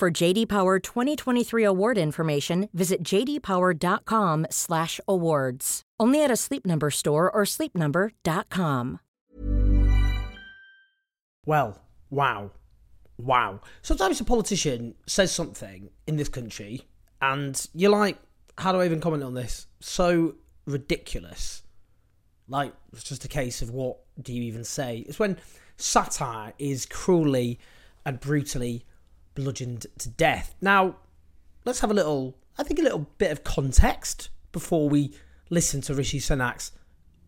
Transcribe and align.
For 0.00 0.10
JD 0.10 0.48
Power 0.48 0.78
2023 0.78 1.62
award 1.62 1.98
information, 1.98 2.70
visit 2.72 3.02
jdpower.com/awards. 3.02 5.82
Only 6.00 6.24
at 6.24 6.30
a 6.30 6.36
Sleep 6.36 6.64
Number 6.64 6.90
store 6.90 7.30
or 7.30 7.42
sleepnumber.com. 7.42 9.00
Well, 11.44 11.82
wow. 12.08 12.50
Wow. 13.18 13.60
Sometimes 13.82 14.18
a 14.22 14.24
politician 14.24 14.94
says 15.06 15.32
something 15.32 15.90
in 16.06 16.16
this 16.16 16.30
country 16.30 16.88
and 17.20 17.68
you're 17.74 17.90
like, 17.90 18.16
how 18.56 18.72
do 18.72 18.80
I 18.80 18.86
even 18.86 19.02
comment 19.02 19.22
on 19.22 19.34
this? 19.34 19.66
So 19.80 20.36
ridiculous. 20.64 21.62
Like, 22.48 22.72
it's 22.94 23.04
just 23.04 23.26
a 23.26 23.28
case 23.28 23.60
of 23.60 23.68
what 23.68 23.98
do 24.18 24.32
you 24.32 24.44
even 24.44 24.64
say? 24.64 25.04
It's 25.06 25.18
when 25.18 25.36
satire 25.76 26.54
is 26.58 26.86
cruelly 26.86 27.58
and 28.06 28.18
brutally 28.18 28.86
bludgeoned 29.34 29.86
to 29.98 30.08
death. 30.08 30.54
Now, 30.60 30.96
let's 31.64 31.80
have 31.80 31.90
a 31.90 31.94
little, 31.94 32.36
I 32.58 32.62
think, 32.62 32.78
a 32.78 32.82
little 32.82 33.06
bit 33.18 33.30
of 33.30 33.44
context 33.44 34.30
before 34.52 34.88
we 34.88 35.12
listen 35.48 35.80
to 35.82 35.94
Rishi 35.94 36.18
Sunak's 36.18 36.72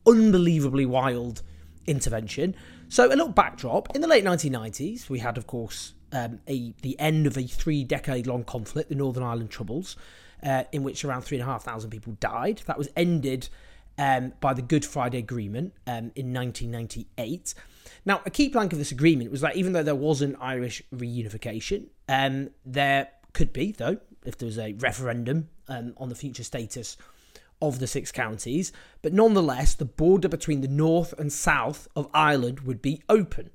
unbelievably 0.06 0.86
wild 0.86 1.42
intervention. 1.86 2.54
So, 2.88 3.06
a 3.06 3.08
little 3.08 3.28
backdrop. 3.28 3.94
In 3.94 4.00
the 4.00 4.08
late 4.08 4.24
1990s, 4.24 5.08
we 5.08 5.20
had, 5.20 5.38
of 5.38 5.46
course, 5.46 5.94
um, 6.12 6.40
a 6.46 6.74
the 6.82 6.98
end 6.98 7.26
of 7.26 7.36
a 7.36 7.46
three 7.46 7.84
decade 7.84 8.26
long 8.26 8.44
conflict, 8.44 8.88
the 8.88 8.94
Northern 8.94 9.22
Ireland 9.22 9.50
Troubles, 9.50 9.96
uh, 10.42 10.64
in 10.72 10.82
which 10.82 11.04
around 11.04 11.22
three 11.22 11.38
and 11.38 11.48
a 11.48 11.50
half 11.50 11.64
thousand 11.64 11.90
people 11.90 12.16
died. 12.20 12.62
That 12.66 12.78
was 12.78 12.88
ended 12.96 13.48
um, 13.98 14.32
by 14.40 14.54
the 14.54 14.62
Good 14.62 14.84
Friday 14.84 15.18
Agreement 15.18 15.74
um, 15.86 16.12
in 16.14 16.32
1998. 16.32 17.54
Now, 18.04 18.20
a 18.24 18.30
key 18.30 18.48
plank 18.48 18.72
of 18.72 18.78
this 18.78 18.92
agreement 18.92 19.30
was 19.30 19.40
that 19.40 19.56
even 19.56 19.72
though 19.72 19.82
there 19.82 19.94
was 19.94 20.22
an 20.22 20.36
Irish 20.40 20.82
reunification, 20.94 21.86
um, 22.08 22.50
there 22.64 23.08
could 23.32 23.52
be, 23.52 23.72
though, 23.72 23.98
if 24.24 24.38
there 24.38 24.46
was 24.46 24.58
a 24.58 24.74
referendum 24.74 25.48
um, 25.68 25.94
on 25.96 26.08
the 26.08 26.14
future 26.14 26.44
status 26.44 26.96
of 27.60 27.78
the 27.78 27.86
six 27.86 28.10
counties, 28.10 28.72
but 29.02 29.12
nonetheless, 29.12 29.74
the 29.74 29.84
border 29.84 30.28
between 30.28 30.60
the 30.60 30.68
north 30.68 31.14
and 31.18 31.32
south 31.32 31.86
of 31.94 32.08
Ireland 32.12 32.60
would 32.60 32.82
be 32.82 33.02
open. 33.08 33.50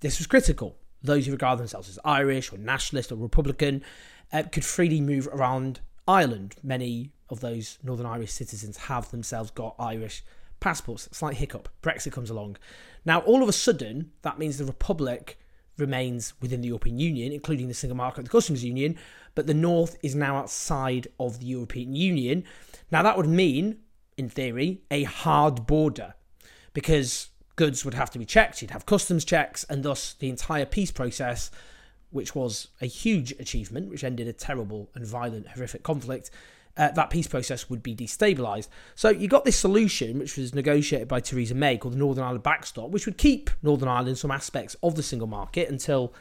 This 0.00 0.18
was 0.18 0.26
critical 0.26 0.76
those 1.04 1.26
who 1.26 1.32
regard 1.32 1.58
themselves 1.58 1.88
as 1.88 1.98
Irish 2.04 2.52
or 2.52 2.56
nationalist 2.56 3.12
or 3.12 3.16
Republican 3.16 3.84
uh, 4.32 4.42
could 4.50 4.64
freely 4.64 5.00
move 5.00 5.28
around 5.28 5.80
Ireland. 6.08 6.56
Many 6.62 7.12
of 7.28 7.40
those 7.40 7.78
Northern 7.82 8.06
Irish 8.06 8.32
citizens 8.32 8.78
have 8.78 9.10
themselves 9.10 9.50
got 9.50 9.76
Irish 9.78 10.24
passports. 10.64 11.10
Slight 11.12 11.36
hiccup. 11.36 11.68
Brexit 11.82 12.12
comes 12.12 12.30
along. 12.30 12.56
Now, 13.04 13.20
all 13.20 13.42
of 13.42 13.50
a 13.50 13.52
sudden, 13.52 14.12
that 14.22 14.38
means 14.38 14.56
the 14.56 14.64
Republic 14.64 15.38
remains 15.76 16.32
within 16.40 16.62
the 16.62 16.68
European 16.68 16.98
Union, 16.98 17.32
including 17.32 17.68
the 17.68 17.74
single 17.74 17.96
market, 17.96 18.22
the 18.22 18.30
customs 18.30 18.64
union, 18.64 18.96
but 19.34 19.46
the 19.46 19.52
North 19.52 19.98
is 20.02 20.14
now 20.14 20.36
outside 20.36 21.06
of 21.20 21.38
the 21.38 21.46
European 21.46 21.94
Union. 21.94 22.44
Now, 22.90 23.02
that 23.02 23.18
would 23.18 23.28
mean, 23.28 23.80
in 24.16 24.30
theory, 24.30 24.80
a 24.90 25.02
hard 25.02 25.66
border 25.66 26.14
because 26.72 27.28
goods 27.56 27.84
would 27.84 27.94
have 27.94 28.10
to 28.12 28.18
be 28.18 28.24
checked, 28.24 28.62
you'd 28.62 28.70
have 28.70 28.86
customs 28.86 29.24
checks, 29.26 29.64
and 29.64 29.82
thus 29.82 30.14
the 30.14 30.30
entire 30.30 30.64
peace 30.64 30.90
process, 30.90 31.50
which 32.10 32.34
was 32.34 32.68
a 32.80 32.86
huge 32.86 33.32
achievement, 33.32 33.90
which 33.90 34.02
ended 34.02 34.28
a 34.28 34.32
terrible 34.32 34.88
and 34.94 35.06
violent, 35.06 35.48
horrific 35.48 35.82
conflict, 35.82 36.30
uh, 36.76 36.90
that 36.90 37.10
peace 37.10 37.26
process 37.26 37.70
would 37.70 37.82
be 37.82 37.94
destabilised. 37.94 38.68
So 38.94 39.10
you 39.10 39.28
got 39.28 39.44
this 39.44 39.58
solution, 39.58 40.18
which 40.18 40.36
was 40.36 40.54
negotiated 40.54 41.08
by 41.08 41.20
Theresa 41.20 41.54
May, 41.54 41.78
called 41.78 41.94
the 41.94 41.98
Northern 41.98 42.24
Ireland 42.24 42.42
backstop, 42.42 42.90
which 42.90 43.06
would 43.06 43.18
keep 43.18 43.50
Northern 43.62 43.88
Ireland 43.88 44.18
some 44.18 44.30
aspects 44.30 44.76
of 44.82 44.94
the 44.96 45.02
single 45.02 45.28
market 45.28 45.68
until 45.68 46.12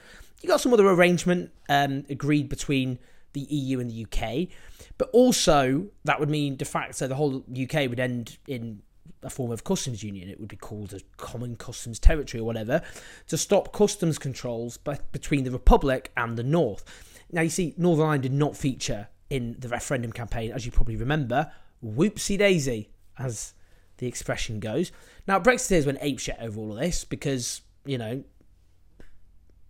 you 0.42 0.50
got 0.50 0.62
some 0.62 0.74
other 0.74 0.88
arrangement 0.88 1.52
um, 1.70 2.06
agreed 2.10 2.50
between 2.50 3.00
the 3.34 3.42
EU 3.42 3.80
and 3.80 3.90
the 3.90 4.06
UK. 4.06 4.50
But 4.98 5.10
also, 5.12 5.88
that 6.04 6.20
would 6.20 6.30
mean 6.30 6.56
de 6.56 6.66
facto 6.66 7.08
the 7.08 7.16
whole 7.16 7.44
UK 7.52 7.90
would 7.90 8.00
end 8.00 8.38
in 8.48 8.82
a 9.24 9.30
form 9.30 9.52
of 9.52 9.64
customs 9.64 10.04
union. 10.04 10.30
It 10.30 10.40
would 10.40 10.50
be 10.50 10.56
called 10.56 10.94
a 10.94 11.00
common 11.18 11.56
customs 11.56 11.98
territory 11.98 12.42
or 12.42 12.44
whatever 12.44 12.82
to 13.28 13.38
stop 13.38 13.74
customs 13.74 14.20
controls 14.20 14.78
between 14.78 15.46
the 15.46 15.52
Republic 15.52 16.12
and 16.16 16.38
the 16.38 16.44
North. 16.44 16.84
Now, 17.32 17.42
you 17.42 17.50
see, 17.50 17.74
Northern 17.78 18.06
Ireland 18.06 18.24
did 18.24 18.34
not 18.34 18.56
feature 18.56 19.08
in 19.34 19.56
the 19.58 19.68
referendum 19.68 20.12
campaign, 20.12 20.52
as 20.52 20.64
you 20.64 20.72
probably 20.72 20.96
remember. 20.96 21.52
Whoopsie 21.84 22.38
daisy, 22.38 22.92
as 23.18 23.56
the 23.98 24.06
expression 24.06 24.60
goes. 24.60 24.92
Now, 25.28 25.40
Brexiteers 25.40 25.88
went 25.88 26.00
apeshit 26.02 26.40
over 26.40 26.60
all 26.60 26.72
of 26.72 26.80
this 26.80 27.04
because, 27.04 27.62
you 27.84 27.98
know, 27.98 28.24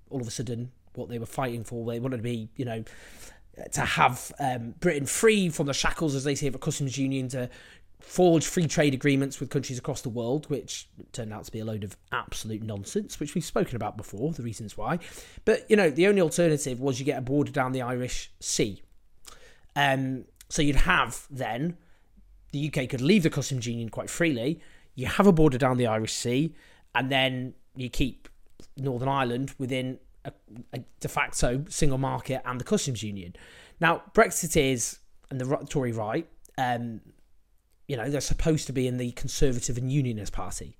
all 0.09 0.19
of 0.19 0.27
a 0.27 0.31
sudden, 0.31 0.73
what 0.95 1.07
they 1.07 1.17
were 1.17 1.25
fighting 1.25 1.63
for, 1.63 1.89
they 1.89 1.97
wanted 2.01 2.17
to 2.17 2.23
be, 2.23 2.49
you 2.57 2.65
know, 2.65 2.83
to 3.71 3.81
have 3.81 4.33
um, 4.37 4.75
Britain 4.81 5.05
free 5.05 5.47
from 5.47 5.67
the 5.67 5.73
shackles, 5.73 6.13
as 6.13 6.25
they 6.25 6.35
say, 6.35 6.47
of 6.47 6.55
a 6.55 6.59
customs 6.59 6.97
union, 6.97 7.29
to 7.29 7.49
forge 8.01 8.45
free 8.45 8.67
trade 8.67 8.93
agreements 8.93 9.39
with 9.39 9.49
countries 9.49 9.79
across 9.79 10.01
the 10.01 10.09
world, 10.09 10.49
which 10.49 10.89
turned 11.13 11.31
out 11.31 11.45
to 11.45 11.51
be 11.53 11.59
a 11.59 11.65
load 11.65 11.85
of 11.85 11.95
absolute 12.11 12.63
nonsense, 12.63 13.17
which 13.17 13.33
we've 13.33 13.45
spoken 13.45 13.77
about 13.77 13.95
before, 13.95 14.33
the 14.33 14.43
reasons 14.43 14.77
why. 14.77 14.99
But, 15.45 15.65
you 15.71 15.77
know, 15.77 15.89
the 15.89 16.07
only 16.07 16.19
alternative 16.19 16.81
was 16.81 16.99
you 16.99 17.05
get 17.05 17.17
a 17.17 17.21
border 17.21 17.51
down 17.51 17.71
the 17.71 17.81
Irish 17.81 18.29
Sea. 18.41 18.81
Um, 19.75 20.25
so 20.49 20.61
you'd 20.61 20.75
have 20.75 21.27
then, 21.29 21.77
the 22.51 22.67
UK 22.67 22.89
could 22.89 23.01
leave 23.01 23.23
the 23.23 23.29
customs 23.29 23.65
union 23.65 23.89
quite 23.89 24.09
freely, 24.09 24.61
you 24.95 25.07
have 25.07 25.25
a 25.25 25.31
border 25.31 25.57
down 25.57 25.77
the 25.77 25.87
Irish 25.87 26.13
Sea, 26.13 26.53
and 26.93 27.11
then 27.11 27.55
you 27.75 27.89
keep 27.89 28.29
Northern 28.77 29.09
Ireland 29.09 29.53
within 29.57 29.99
a, 30.25 30.31
a 30.73 30.79
de 30.99 31.07
facto 31.07 31.65
single 31.69 31.97
market 31.97 32.41
and 32.45 32.59
the 32.59 32.63
customs 32.63 33.01
union. 33.03 33.35
Now, 33.79 34.03
Brexiteers 34.13 34.99
and 35.29 35.41
the 35.41 35.57
Tory 35.69 35.91
right, 35.91 36.27
um, 36.57 37.01
you 37.87 37.97
know, 37.97 38.09
they're 38.09 38.21
supposed 38.21 38.67
to 38.67 38.73
be 38.73 38.87
in 38.87 38.97
the 38.97 39.11
Conservative 39.11 39.77
and 39.77 39.91
Unionist 39.91 40.31
Party. 40.31 40.77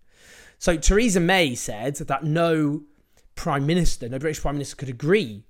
So 0.59 0.77
Theresa 0.77 1.19
May 1.19 1.55
said 1.55 1.95
that 1.95 2.23
no 2.23 2.83
prime 3.35 3.65
minister, 3.65 4.07
no 4.07 4.19
British 4.19 4.41
prime 4.41 4.55
minister 4.55 4.75
could 4.75 4.89
agree 4.89 5.45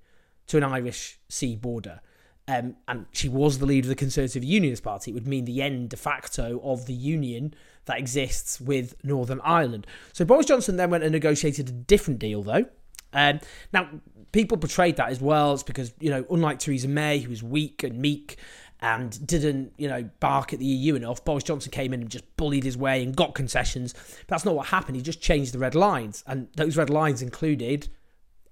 to 0.47 0.57
an 0.57 0.63
Irish 0.63 1.19
sea 1.29 1.55
border. 1.55 2.01
Um, 2.47 2.75
and 2.87 3.05
she 3.11 3.29
was 3.29 3.59
the 3.59 3.65
leader 3.65 3.85
of 3.85 3.89
the 3.89 3.95
Conservative 3.95 4.43
Unionist 4.43 4.83
Party. 4.83 5.11
It 5.11 5.13
would 5.13 5.27
mean 5.27 5.45
the 5.45 5.61
end 5.61 5.89
de 5.89 5.97
facto 5.97 6.59
of 6.63 6.87
the 6.87 6.93
union 6.93 7.53
that 7.85 7.97
exists 7.97 8.59
with 8.59 8.95
Northern 9.03 9.39
Ireland. 9.43 9.87
So 10.11 10.25
Boris 10.25 10.45
Johnson 10.45 10.75
then 10.75 10.89
went 10.89 11.03
and 11.03 11.13
negotiated 11.13 11.69
a 11.69 11.71
different 11.71 12.19
deal, 12.19 12.43
though. 12.43 12.65
Um, 13.13 13.39
now, 13.71 13.87
people 14.31 14.57
portrayed 14.57 14.97
that 14.97 15.09
as 15.09 15.21
well. 15.21 15.53
It's 15.53 15.63
because, 15.63 15.93
you 15.99 16.09
know, 16.09 16.25
unlike 16.29 16.59
Theresa 16.59 16.87
May, 16.87 17.19
who 17.19 17.29
was 17.29 17.43
weak 17.43 17.83
and 17.83 17.99
meek 17.99 18.37
and 18.81 19.25
didn't, 19.25 19.71
you 19.77 19.87
know, 19.87 20.09
bark 20.19 20.51
at 20.51 20.59
the 20.59 20.65
EU 20.65 20.95
enough. 20.95 21.23
Boris 21.23 21.45
Johnson 21.45 21.71
came 21.71 21.93
in 21.93 22.01
and 22.01 22.09
just 22.09 22.35
bullied 22.35 22.65
his 22.65 22.75
way 22.75 23.01
and 23.01 23.15
got 23.15 23.33
concessions. 23.33 23.93
But 23.93 24.27
that's 24.27 24.45
not 24.45 24.55
what 24.55 24.67
happened. 24.67 24.97
He 24.97 25.01
just 25.01 25.21
changed 25.21 25.53
the 25.53 25.59
red 25.59 25.75
lines, 25.75 26.23
and 26.27 26.49
those 26.57 26.75
red 26.75 26.89
lines 26.89 27.21
included 27.21 27.87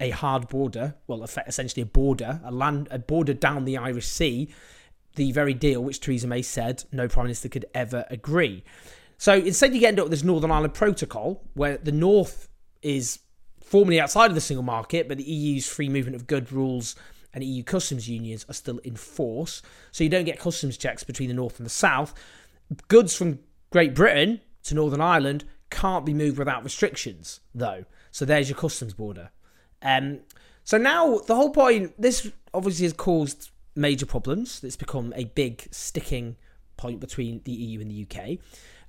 a 0.01 0.09
hard 0.09 0.47
border, 0.49 0.95
well, 1.07 1.23
essentially 1.23 1.83
a 1.83 1.85
border, 1.85 2.41
a 2.43 2.51
land, 2.51 2.87
a 2.91 2.99
border 2.99 3.33
down 3.33 3.65
the 3.65 3.77
Irish 3.77 4.07
Sea, 4.07 4.49
the 5.15 5.31
very 5.31 5.53
deal 5.53 5.83
which 5.83 5.99
Theresa 5.99 6.27
May 6.27 6.41
said 6.41 6.83
no 6.91 7.07
prime 7.07 7.25
minister 7.25 7.47
could 7.47 7.65
ever 7.73 8.05
agree. 8.09 8.63
So 9.17 9.35
instead, 9.35 9.75
you 9.75 9.87
end 9.87 9.99
up 9.99 10.05
with 10.05 10.11
this 10.11 10.23
Northern 10.23 10.51
Ireland 10.51 10.73
Protocol, 10.73 11.43
where 11.53 11.77
the 11.77 11.91
North 11.91 12.49
is 12.81 13.19
formally 13.63 13.99
outside 13.99 14.31
of 14.31 14.35
the 14.35 14.41
single 14.41 14.63
market, 14.63 15.07
but 15.07 15.17
the 15.17 15.23
EU's 15.23 15.67
free 15.67 15.87
movement 15.87 16.15
of 16.15 16.25
goods 16.25 16.51
rules 16.51 16.95
and 17.33 17.43
EU 17.43 17.63
customs 17.63 18.09
unions 18.09 18.45
are 18.49 18.53
still 18.53 18.79
in 18.79 18.95
force. 18.95 19.61
So 19.91 20.03
you 20.03 20.09
don't 20.09 20.25
get 20.25 20.39
customs 20.39 20.77
checks 20.77 21.03
between 21.03 21.29
the 21.29 21.35
North 21.35 21.59
and 21.59 21.65
the 21.65 21.69
South. 21.71 22.13
Goods 22.87 23.15
from 23.15 23.39
Great 23.69 23.93
Britain 23.93 24.41
to 24.63 24.75
Northern 24.75 25.01
Ireland 25.01 25.45
can't 25.69 26.05
be 26.05 26.13
moved 26.13 26.37
without 26.37 26.63
restrictions, 26.63 27.39
though. 27.53 27.85
So 28.11 28.25
there's 28.25 28.49
your 28.49 28.57
customs 28.57 28.93
border. 28.93 29.29
Um, 29.81 30.19
so 30.63 30.77
now 30.77 31.19
the 31.19 31.35
whole 31.35 31.51
point, 31.51 31.99
this 31.99 32.29
obviously 32.53 32.85
has 32.85 32.93
caused 32.93 33.49
major 33.75 34.05
problems. 34.05 34.63
It's 34.63 34.75
become 34.75 35.13
a 35.15 35.25
big 35.25 35.67
sticking 35.71 36.35
point 36.77 36.99
between 36.99 37.41
the 37.45 37.51
EU 37.51 37.79
and 37.81 37.91
the 37.91 38.05
UK. 38.05 38.37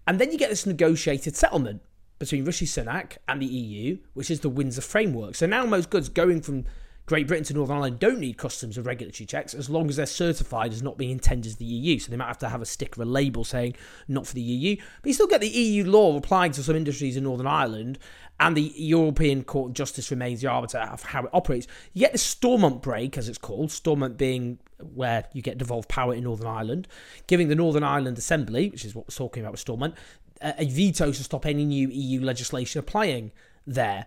And 0.06 0.18
then 0.18 0.32
you 0.32 0.38
get 0.38 0.50
this 0.50 0.66
negotiated 0.66 1.36
settlement 1.36 1.82
between 2.18 2.44
Rishi 2.44 2.66
Sunak 2.66 3.16
and 3.28 3.40
the 3.40 3.46
EU, 3.46 3.98
which 4.14 4.30
is 4.30 4.40
the 4.40 4.48
Windsor 4.48 4.80
Framework. 4.80 5.34
So 5.34 5.46
now 5.46 5.64
most 5.66 5.90
goods 5.90 6.08
going 6.08 6.40
from 6.40 6.64
Great 7.06 7.26
Britain 7.26 7.44
to 7.44 7.54
Northern 7.54 7.76
Ireland 7.76 7.98
don't 7.98 8.20
need 8.20 8.38
customs 8.38 8.78
or 8.78 8.82
regulatory 8.82 9.26
checks 9.26 9.54
as 9.54 9.68
long 9.68 9.88
as 9.88 9.96
they're 9.96 10.06
certified 10.06 10.72
as 10.72 10.82
not 10.82 10.96
being 10.96 11.10
intended 11.10 11.48
as 11.48 11.56
the 11.56 11.64
EU. 11.64 11.98
So 11.98 12.10
they 12.10 12.16
might 12.16 12.28
have 12.28 12.38
to 12.38 12.48
have 12.48 12.62
a 12.62 12.66
sticker, 12.66 13.02
a 13.02 13.04
label 13.04 13.42
saying 13.42 13.74
not 14.06 14.26
for 14.26 14.34
the 14.34 14.40
EU. 14.40 14.76
But 14.76 15.08
you 15.08 15.14
still 15.14 15.26
get 15.26 15.40
the 15.40 15.48
EU 15.48 15.84
law 15.84 16.16
applying 16.16 16.52
to 16.52 16.62
some 16.62 16.76
industries 16.76 17.16
in 17.16 17.24
Northern 17.24 17.48
Ireland, 17.48 17.98
and 18.40 18.56
the 18.56 18.72
European 18.76 19.44
Court 19.44 19.70
of 19.70 19.74
Justice 19.74 20.10
remains 20.10 20.40
the 20.40 20.48
arbiter 20.48 20.78
of 20.78 21.02
how 21.02 21.24
it 21.24 21.30
operates. 21.32 21.66
You 21.92 22.00
get 22.00 22.12
the 22.12 22.18
Stormont 22.18 22.82
brake, 22.82 23.16
as 23.16 23.28
it's 23.28 23.38
called, 23.38 23.70
Stormont 23.70 24.16
being 24.16 24.58
where 24.94 25.26
you 25.32 25.42
get 25.42 25.58
devolved 25.58 25.88
power 25.88 26.12
in 26.12 26.24
Northern 26.24 26.48
Ireland, 26.48 26.88
giving 27.28 27.48
the 27.48 27.54
Northern 27.54 27.84
Ireland 27.84 28.18
Assembly, 28.18 28.70
which 28.70 28.84
is 28.84 28.94
what 28.94 29.06
we're 29.06 29.14
talking 29.14 29.42
about 29.42 29.52
with 29.52 29.60
Stormont, 29.60 29.94
a 30.40 30.66
veto 30.66 31.12
to 31.12 31.22
stop 31.22 31.46
any 31.46 31.64
new 31.64 31.88
EU 31.88 32.20
legislation 32.20 32.80
applying 32.80 33.30
there 33.64 34.06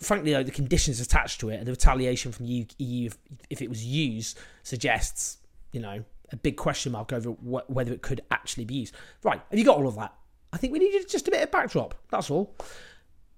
frankly, 0.00 0.32
though, 0.32 0.42
the 0.42 0.50
conditions 0.50 1.00
attached 1.00 1.40
to 1.40 1.50
it 1.50 1.56
and 1.56 1.66
the 1.66 1.72
retaliation 1.72 2.32
from 2.32 2.46
the 2.46 2.66
EU, 2.78 3.06
if, 3.06 3.18
if 3.50 3.62
it 3.62 3.68
was 3.68 3.84
used, 3.84 4.38
suggests, 4.62 5.38
you 5.72 5.80
know, 5.80 6.04
a 6.32 6.36
big 6.36 6.56
question 6.56 6.92
mark 6.92 7.12
over 7.12 7.30
wh- 7.30 7.68
whether 7.70 7.92
it 7.92 8.02
could 8.02 8.20
actually 8.30 8.64
be 8.64 8.74
used. 8.74 8.94
Right, 9.22 9.40
have 9.50 9.58
you 9.58 9.64
got 9.64 9.76
all 9.76 9.86
of 9.86 9.96
that? 9.96 10.14
I 10.52 10.56
think 10.56 10.72
we 10.72 10.78
needed 10.78 11.08
just 11.08 11.28
a 11.28 11.30
bit 11.30 11.42
of 11.42 11.50
backdrop. 11.50 11.94
That's 12.10 12.30
all. 12.30 12.56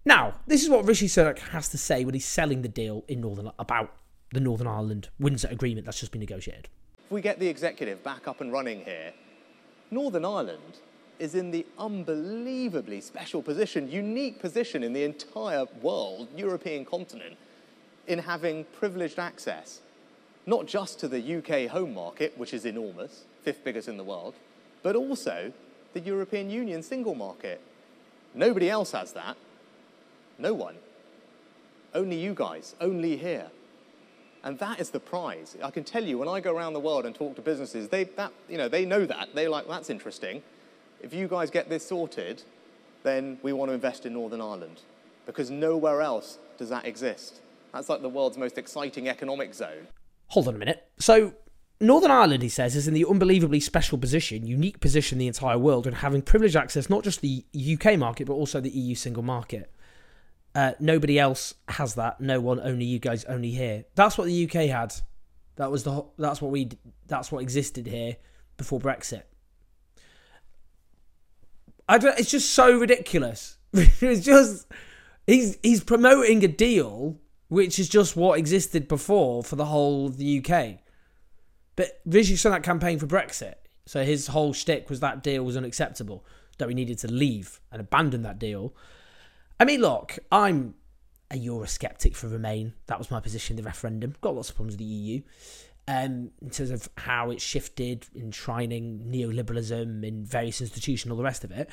Now, 0.04 0.34
this 0.46 0.62
is 0.62 0.68
what 0.70 0.86
Rishi 0.86 1.06
Sunak 1.06 1.38
has 1.38 1.68
to 1.70 1.78
say 1.78 2.04
when 2.04 2.14
he's 2.14 2.24
selling 2.26 2.62
the 2.62 2.68
deal 2.68 3.04
in 3.08 3.20
Northern 3.20 3.50
about 3.58 3.94
the 4.32 4.40
Northern 4.40 4.66
Ireland 4.66 5.08
Windsor 5.18 5.48
Agreement 5.48 5.86
that's 5.86 6.00
just 6.00 6.12
been 6.12 6.20
negotiated. 6.20 6.68
If 7.06 7.10
we 7.12 7.20
get 7.20 7.38
the 7.38 7.48
executive 7.48 8.02
back 8.02 8.28
up 8.28 8.40
and 8.40 8.52
running 8.52 8.84
here, 8.84 9.12
Northern 9.90 10.24
Ireland 10.24 10.78
is 11.18 11.34
in 11.34 11.50
the 11.50 11.66
unbelievably 11.78 13.00
special 13.00 13.42
position, 13.42 13.90
unique 13.90 14.38
position 14.40 14.82
in 14.82 14.92
the 14.92 15.02
entire 15.02 15.64
world, 15.82 16.28
European 16.36 16.84
continent, 16.84 17.36
in 18.06 18.18
having 18.18 18.64
privileged 18.64 19.18
access, 19.18 19.80
not 20.46 20.66
just 20.66 21.00
to 21.00 21.08
the 21.08 21.36
UK 21.38 21.70
home 21.70 21.92
market, 21.92 22.36
which 22.38 22.54
is 22.54 22.64
enormous, 22.64 23.24
fifth 23.42 23.64
biggest 23.64 23.88
in 23.88 23.96
the 23.96 24.04
world, 24.04 24.34
but 24.82 24.94
also 24.94 25.52
the 25.92 26.00
European 26.00 26.50
Union 26.50 26.82
single 26.82 27.14
market. 27.14 27.60
Nobody 28.34 28.70
else 28.70 28.92
has 28.92 29.12
that. 29.12 29.36
No 30.38 30.54
one. 30.54 30.76
Only 31.94 32.16
you 32.16 32.34
guys, 32.34 32.74
only 32.80 33.16
here. 33.16 33.50
And 34.44 34.58
that 34.60 34.78
is 34.78 34.90
the 34.90 35.00
prize. 35.00 35.56
I 35.62 35.70
can 35.70 35.84
tell 35.84 36.04
you, 36.04 36.18
when 36.18 36.28
I 36.28 36.40
go 36.40 36.54
around 36.54 36.72
the 36.72 36.80
world 36.80 37.06
and 37.06 37.14
talk 37.14 37.34
to 37.36 37.42
businesses, 37.42 37.88
they, 37.88 38.04
that, 38.04 38.32
you 38.48 38.56
know, 38.56 38.68
they 38.68 38.84
know 38.84 39.04
that. 39.04 39.34
They're 39.34 39.50
like, 39.50 39.66
that's 39.66 39.90
interesting 39.90 40.42
if 41.02 41.14
you 41.14 41.28
guys 41.28 41.50
get 41.50 41.68
this 41.68 41.86
sorted, 41.86 42.42
then 43.02 43.38
we 43.42 43.52
want 43.52 43.70
to 43.70 43.74
invest 43.74 44.06
in 44.06 44.12
Northern 44.12 44.40
Ireland 44.40 44.82
because 45.26 45.50
nowhere 45.50 46.00
else 46.00 46.38
does 46.56 46.68
that 46.70 46.86
exist. 46.86 47.40
That's 47.72 47.88
like 47.88 48.02
the 48.02 48.08
world's 48.08 48.38
most 48.38 48.58
exciting 48.58 49.08
economic 49.08 49.54
zone. 49.54 49.86
Hold 50.28 50.48
on 50.48 50.54
a 50.54 50.58
minute. 50.58 50.88
So, 50.98 51.34
Northern 51.80 52.10
Ireland, 52.10 52.42
he 52.42 52.48
says, 52.48 52.74
is 52.74 52.88
in 52.88 52.94
the 52.94 53.06
unbelievably 53.06 53.60
special 53.60 53.98
position, 53.98 54.46
unique 54.46 54.80
position 54.80 55.16
in 55.16 55.20
the 55.20 55.26
entire 55.28 55.58
world, 55.58 55.86
and 55.86 55.96
having 55.96 56.22
privileged 56.22 56.56
access 56.56 56.90
not 56.90 57.04
just 57.04 57.20
the 57.20 57.44
UK 57.54 57.96
market, 57.98 58.26
but 58.26 58.32
also 58.32 58.60
the 58.60 58.70
EU 58.70 58.94
single 58.96 59.22
market. 59.22 59.70
Uh, 60.58 60.72
nobody 60.80 61.20
else 61.20 61.54
has 61.68 61.94
that. 61.94 62.20
No 62.20 62.40
one, 62.40 62.58
only 62.58 62.84
you 62.84 62.98
guys, 62.98 63.24
only 63.26 63.52
here. 63.52 63.84
That's 63.94 64.18
what 64.18 64.24
the 64.26 64.44
UK 64.44 64.68
had. 64.68 64.92
That 65.54 65.70
was 65.70 65.84
the. 65.84 66.04
That's 66.18 66.42
what 66.42 66.50
we. 66.50 66.70
That's 67.06 67.30
what 67.30 67.42
existed 67.42 67.86
here 67.86 68.16
before 68.56 68.80
Brexit. 68.80 69.22
I 71.88 71.98
don't, 71.98 72.18
it's 72.18 72.32
just 72.32 72.50
so 72.50 72.76
ridiculous. 72.76 73.56
it's 73.72 74.24
just 74.26 74.66
he's 75.28 75.58
he's 75.62 75.84
promoting 75.84 76.42
a 76.42 76.48
deal 76.48 77.20
which 77.46 77.78
is 77.78 77.88
just 77.88 78.16
what 78.16 78.36
existed 78.36 78.88
before 78.88 79.44
for 79.44 79.54
the 79.54 79.66
whole 79.66 80.06
of 80.06 80.16
the 80.16 80.44
UK. 80.44 80.80
But 81.76 82.00
Rishi 82.04 82.34
Sunak 82.34 82.64
campaigned 82.64 82.98
for 82.98 83.06
Brexit, 83.06 83.54
so 83.86 84.02
his 84.02 84.26
whole 84.26 84.52
shtick 84.52 84.90
was 84.90 84.98
that 84.98 85.22
deal 85.22 85.44
was 85.44 85.56
unacceptable, 85.56 86.26
that 86.58 86.66
we 86.66 86.74
needed 86.74 86.98
to 86.98 87.08
leave 87.12 87.60
and 87.70 87.80
abandon 87.80 88.22
that 88.22 88.40
deal. 88.40 88.74
I 89.60 89.64
mean, 89.64 89.80
look, 89.80 90.18
I'm 90.30 90.74
a 91.30 91.36
Eurosceptic 91.36 92.14
for 92.14 92.28
Remain. 92.28 92.74
That 92.86 92.98
was 92.98 93.10
my 93.10 93.20
position 93.20 93.56
in 93.56 93.62
the 93.62 93.66
referendum. 93.66 94.14
Got 94.20 94.36
lots 94.36 94.50
of 94.50 94.56
problems 94.56 94.74
with 94.74 94.80
the 94.80 94.84
EU 94.84 95.22
um, 95.88 96.30
in 96.42 96.50
terms 96.50 96.70
of 96.70 96.88
how 96.98 97.30
it's 97.30 97.42
shifted, 97.42 98.06
enshrining 98.14 99.06
neoliberalism 99.10 100.04
in 100.06 100.24
various 100.24 100.60
institutions, 100.60 101.10
all 101.10 101.16
the 101.16 101.24
rest 101.24 101.44
of 101.44 101.50
it. 101.50 101.70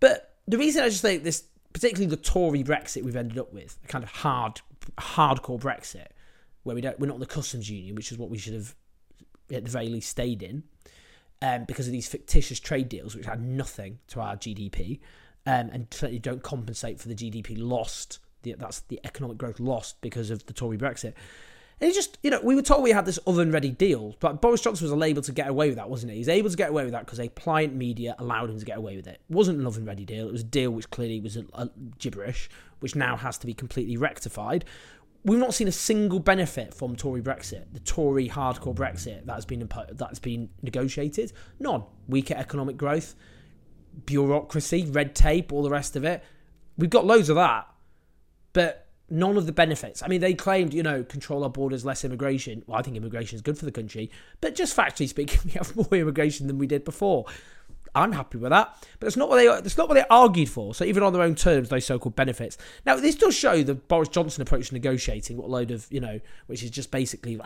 But 0.00 0.36
the 0.46 0.56
reason 0.56 0.84
I 0.84 0.88
just 0.88 1.02
think 1.02 1.24
this, 1.24 1.44
particularly 1.72 2.06
the 2.06 2.16
Tory 2.16 2.62
Brexit 2.62 3.02
we've 3.02 3.16
ended 3.16 3.38
up 3.38 3.52
with, 3.52 3.76
a 3.84 3.88
kind 3.88 4.04
of 4.04 4.10
hard, 4.10 4.60
hardcore 4.98 5.60
Brexit, 5.60 6.08
where 6.62 6.76
we 6.76 6.80
don't, 6.80 6.98
we're 7.00 7.08
not 7.08 7.14
in 7.14 7.20
the 7.20 7.26
customs 7.26 7.68
union, 7.68 7.96
which 7.96 8.12
is 8.12 8.18
what 8.18 8.30
we 8.30 8.38
should 8.38 8.54
have 8.54 8.74
at 9.52 9.64
the 9.64 9.70
very 9.70 9.88
least 9.88 10.08
stayed 10.08 10.42
in, 10.42 10.62
um, 11.42 11.64
because 11.64 11.86
of 11.86 11.92
these 11.92 12.08
fictitious 12.08 12.60
trade 12.60 12.88
deals 12.88 13.14
which 13.16 13.26
add 13.26 13.42
nothing 13.42 13.98
to 14.08 14.20
our 14.20 14.36
GDP, 14.36 15.00
um, 15.46 15.70
and 15.72 15.86
certainly 15.90 16.18
don't 16.18 16.42
compensate 16.42 17.00
for 17.00 17.08
the 17.08 17.14
GDP 17.14 17.56
lost. 17.58 18.18
The, 18.42 18.54
that's 18.58 18.80
the 18.80 19.00
economic 19.04 19.38
growth 19.38 19.60
lost 19.60 20.00
because 20.00 20.30
of 20.30 20.44
the 20.46 20.52
Tory 20.52 20.76
Brexit. 20.76 21.14
And 21.78 21.92
just, 21.92 22.16
you 22.22 22.30
know, 22.30 22.40
we 22.42 22.54
were 22.54 22.62
told 22.62 22.82
we 22.82 22.90
had 22.90 23.04
this 23.04 23.18
oven 23.26 23.50
ready 23.52 23.70
deal, 23.70 24.16
but 24.20 24.40
Boris 24.40 24.62
Johnson 24.62 24.90
was 24.90 25.06
able 25.06 25.20
to 25.20 25.32
get 25.32 25.48
away 25.48 25.68
with 25.68 25.76
that, 25.76 25.90
wasn't 25.90 26.10
he? 26.10 26.16
He 26.16 26.20
was 26.20 26.28
able 26.30 26.50
to 26.50 26.56
get 26.56 26.70
away 26.70 26.84
with 26.84 26.92
that 26.92 27.04
because 27.04 27.20
a 27.20 27.28
pliant 27.28 27.74
media 27.74 28.16
allowed 28.18 28.48
him 28.48 28.58
to 28.58 28.64
get 28.64 28.78
away 28.78 28.96
with 28.96 29.06
it. 29.06 29.20
It 29.28 29.34
wasn't 29.34 29.60
an 29.60 29.66
oven 29.66 29.84
ready 29.84 30.06
deal, 30.06 30.26
it 30.26 30.32
was 30.32 30.40
a 30.40 30.44
deal 30.44 30.70
which 30.70 30.90
clearly 30.90 31.20
was 31.20 31.36
a, 31.36 31.44
a 31.52 31.68
gibberish, 31.98 32.48
which 32.80 32.94
now 32.94 33.16
has 33.16 33.36
to 33.38 33.46
be 33.46 33.52
completely 33.52 33.98
rectified. 33.98 34.64
We've 35.22 35.38
not 35.38 35.52
seen 35.52 35.68
a 35.68 35.72
single 35.72 36.20
benefit 36.20 36.72
from 36.72 36.96
Tory 36.96 37.20
Brexit, 37.20 37.64
the 37.72 37.80
Tory 37.80 38.28
hardcore 38.28 38.74
Brexit 38.74 39.26
that 39.26 39.34
has 39.34 39.44
been 39.44 39.66
impo- 39.66 39.98
that's 39.98 40.20
been 40.20 40.48
negotiated. 40.62 41.32
None. 41.58 41.82
Weaker 42.08 42.34
economic 42.34 42.78
growth, 42.78 43.16
bureaucracy, 44.04 44.84
red 44.84 45.14
tape, 45.14 45.52
all 45.52 45.62
the 45.62 45.70
rest 45.70 45.96
of 45.96 46.04
it. 46.04 46.22
We've 46.76 46.90
got 46.90 47.06
loads 47.06 47.28
of 47.28 47.36
that, 47.36 47.66
but 48.52 48.86
none 49.08 49.36
of 49.36 49.46
the 49.46 49.52
benefits. 49.52 50.02
I 50.02 50.08
mean, 50.08 50.20
they 50.20 50.34
claimed, 50.34 50.74
you 50.74 50.82
know, 50.82 51.02
control 51.04 51.44
our 51.44 51.50
borders, 51.50 51.84
less 51.84 52.04
immigration. 52.04 52.62
Well, 52.66 52.78
I 52.78 52.82
think 52.82 52.96
immigration 52.96 53.36
is 53.36 53.42
good 53.42 53.58
for 53.58 53.64
the 53.64 53.72
country, 53.72 54.10
but 54.40 54.54
just 54.54 54.76
factually 54.76 55.08
speaking, 55.08 55.40
we 55.44 55.52
have 55.52 55.74
more 55.74 55.88
immigration 55.92 56.46
than 56.46 56.58
we 56.58 56.66
did 56.66 56.84
before. 56.84 57.24
I'm 57.96 58.12
happy 58.12 58.38
with 58.38 58.50
that, 58.50 58.76
but 59.00 59.06
it's 59.06 59.16
not 59.16 59.28
what 59.28 59.36
they 59.36 59.48
it's 59.48 59.78
not 59.78 59.88
what 59.88 59.94
they 59.94 60.04
argued 60.10 60.50
for. 60.50 60.74
So 60.74 60.84
even 60.84 61.02
on 61.02 61.12
their 61.12 61.22
own 61.22 61.34
terms, 61.34 61.70
those 61.70 61.86
so-called 61.86 62.14
benefits. 62.14 62.58
Now 62.84 62.96
this 62.96 63.14
does 63.14 63.34
show 63.34 63.62
the 63.62 63.74
Boris 63.74 64.08
Johnson 64.08 64.42
approach 64.42 64.68
to 64.68 64.74
negotiating. 64.74 65.36
What 65.36 65.46
a 65.46 65.50
load 65.50 65.70
of 65.70 65.86
you 65.90 66.00
know, 66.00 66.20
which 66.46 66.62
is 66.62 66.70
just 66.70 66.90
basically, 66.90 67.40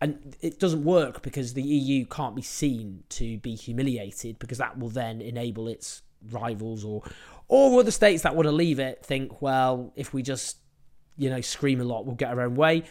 and 0.00 0.36
it 0.40 0.58
doesn't 0.58 0.84
work 0.84 1.22
because 1.22 1.52
the 1.52 1.62
EU 1.62 2.06
can't 2.06 2.34
be 2.34 2.42
seen 2.42 3.04
to 3.10 3.38
be 3.38 3.54
humiliated 3.54 4.38
because 4.38 4.58
that 4.58 4.78
will 4.78 4.88
then 4.88 5.20
enable 5.20 5.68
its 5.68 6.02
rivals 6.30 6.84
or 6.84 7.02
or 7.48 7.80
other 7.80 7.90
states 7.90 8.22
that 8.22 8.34
want 8.34 8.46
to 8.46 8.52
leave 8.52 8.78
it 8.78 9.04
think, 9.04 9.42
well, 9.42 9.92
if 9.96 10.14
we 10.14 10.22
just, 10.22 10.56
you 11.16 11.28
know, 11.28 11.40
scream 11.40 11.80
a 11.80 11.84
lot, 11.84 12.06
we'll 12.06 12.14
get 12.14 12.30
our 12.30 12.40
own 12.40 12.54
way. 12.54 12.84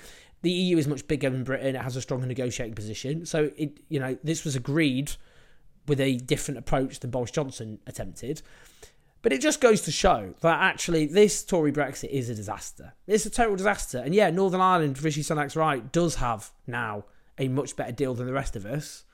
The 0.44 0.52
EU 0.52 0.78
is 0.78 0.88
much 0.88 1.08
bigger 1.08 1.30
than 1.30 1.44
Britain. 1.44 1.76
It 1.76 1.82
has 1.82 1.96
a 1.96 2.02
stronger 2.02 2.28
negotiating 2.28 2.76
position. 2.76 3.26
So, 3.26 3.50
it, 3.58 3.80
you 3.90 4.00
know, 4.00 4.18
this 4.24 4.44
was 4.44 4.56
agreed 4.56 5.12
with 5.88 6.00
a 6.00 6.18
different 6.18 6.58
approach 6.58 7.00
than 7.00 7.12
Boris 7.12 7.32
Johnson 7.32 7.80
attempted. 7.88 8.42
But 9.22 9.32
it 9.32 9.42
just 9.42 9.62
goes 9.62 9.82
to 9.82 9.92
show 9.92 10.34
that 10.42 10.62
actually 10.62 11.06
this 11.06 11.44
Tory 11.44 11.72
Brexit 11.72 12.10
is 12.10 12.30
a 12.30 12.36
disaster. 12.36 12.94
It's 13.08 13.26
a 13.26 13.30
total 13.30 13.56
disaster. 13.56 14.00
And 14.00 14.14
yeah, 14.14 14.30
Northern 14.30 14.60
Ireland, 14.60 15.02
Rishi 15.02 15.22
Sunak's 15.22 15.56
right, 15.56 15.92
does 15.92 16.16
have 16.16 16.52
now 16.68 17.06
a 17.38 17.48
much 17.48 17.76
better 17.76 17.94
deal 17.94 18.14
than 18.14 18.28
the 18.28 18.34
rest 18.34 18.56
of 18.56 18.66
us. 18.66 19.06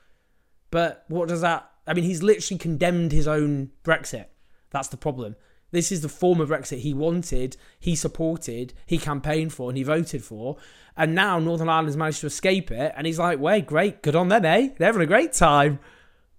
But 0.70 1.04
what 1.08 1.28
does 1.28 1.40
that? 1.42 1.70
I 1.86 1.94
mean, 1.94 2.04
he's 2.04 2.22
literally 2.22 2.58
condemned 2.58 3.12
his 3.12 3.28
own 3.28 3.70
Brexit. 3.84 4.26
That's 4.70 4.88
the 4.88 4.96
problem. 4.96 5.36
This 5.70 5.92
is 5.92 6.00
the 6.00 6.08
form 6.08 6.40
of 6.40 6.48
Brexit 6.48 6.78
he 6.78 6.92
wanted, 6.92 7.56
he 7.78 7.94
supported, 7.94 8.74
he 8.86 8.98
campaigned 8.98 9.52
for, 9.52 9.70
and 9.70 9.78
he 9.78 9.84
voted 9.84 10.24
for. 10.24 10.56
And 10.96 11.14
now 11.14 11.38
Northern 11.38 11.68
Ireland's 11.68 11.96
managed 11.96 12.20
to 12.20 12.26
escape 12.26 12.72
it. 12.72 12.92
And 12.96 13.06
he's 13.06 13.18
like, 13.18 13.38
wait, 13.38 13.66
great, 13.66 14.02
good 14.02 14.16
on 14.16 14.28
them, 14.28 14.44
eh? 14.44 14.70
They're 14.76 14.88
having 14.88 15.02
a 15.02 15.06
great 15.06 15.32
time. 15.32 15.78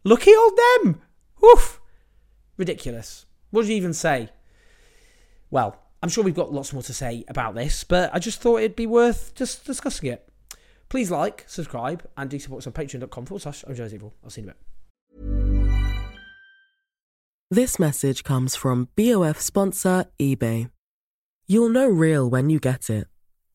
Lucky 0.04 0.32
old 0.36 0.58
them. 0.58 1.02
Woof. 1.42 1.80
Ridiculous. 2.58 3.26
What 3.52 3.64
do 3.64 3.70
you 3.70 3.76
even 3.76 3.94
say? 3.94 4.30
Well, 5.50 5.78
I'm 6.02 6.10
sure 6.10 6.24
we've 6.24 6.34
got 6.34 6.52
lots 6.52 6.74
more 6.74 6.82
to 6.84 6.94
say 6.94 7.24
about 7.28 7.54
this, 7.54 7.84
but 7.84 8.10
I 8.14 8.20
just 8.20 8.42
thought 8.42 8.58
it'd 8.58 8.76
be 8.76 8.88
worth 8.88 9.36
just 9.36 9.66
discussing 9.66 10.10
it. 10.12 10.28
Please 10.90 11.12
like, 11.12 11.46
subscribe, 11.48 12.04
and 12.18 12.30
do 12.30 12.40
support 12.40 12.64
us 12.64 12.68
on 12.68 12.74
patreon.com 12.74 13.26
forward 13.26 13.42
slash. 13.42 13.64
I'll 13.68 13.76
see 13.76 13.98
you 13.98 14.10
in 14.24 14.44
a 14.44 14.48
bit. 14.48 14.56
This 17.52 17.78
message 17.80 18.24
comes 18.24 18.56
from 18.56 18.88
BOF 18.96 19.40
sponsor 19.40 20.06
eBay. 20.20 20.72
You'll 21.48 21.70
know 21.70 21.88
real 21.88 22.30
when 22.30 22.50
you 22.50 22.60
get 22.60 22.90
it. 22.90 23.08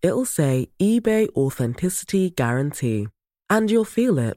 It'll 0.03 0.26
say 0.26 0.69
eBay 0.81 1.29
Authenticity 1.31 2.31
Guarantee. 2.31 3.09
And 3.49 3.71
you'll 3.71 3.85
feel 3.85 4.19
it. 4.19 4.37